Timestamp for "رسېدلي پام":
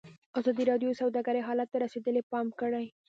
1.85-2.47